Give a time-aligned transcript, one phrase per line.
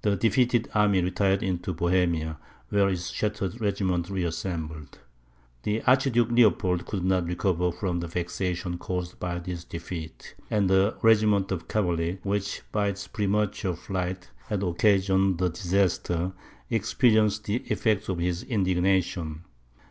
[0.00, 2.38] The defeated army retired into Bohemia,
[2.70, 4.98] where its shattered regiments reassembled.
[5.64, 10.96] The Archduke Leopold could not recover from the vexation caused by this defeat; and the
[11.02, 16.32] regiment of cavalry which, by its premature flight, had occasioned the disaster,
[16.70, 19.44] experienced the effects of his indignation.